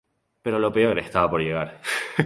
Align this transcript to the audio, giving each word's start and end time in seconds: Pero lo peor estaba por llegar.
Pero 0.41 0.57
lo 0.57 0.73
peor 0.73 0.97
estaba 0.97 1.29
por 1.29 1.41
llegar. 1.41 1.79